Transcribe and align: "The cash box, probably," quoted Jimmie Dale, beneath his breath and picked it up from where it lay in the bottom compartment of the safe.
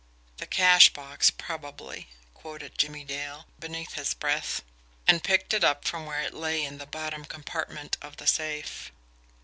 "The 0.37 0.47
cash 0.47 0.89
box, 0.93 1.29
probably," 1.29 2.09
quoted 2.33 2.75
Jimmie 2.75 3.03
Dale, 3.03 3.45
beneath 3.59 3.93
his 3.93 4.15
breath 4.15 4.63
and 5.05 5.23
picked 5.23 5.53
it 5.53 5.63
up 5.63 5.85
from 5.85 6.07
where 6.07 6.23
it 6.23 6.33
lay 6.33 6.65
in 6.65 6.79
the 6.79 6.87
bottom 6.87 7.23
compartment 7.23 7.97
of 8.01 8.17
the 8.17 8.25
safe. 8.25 8.91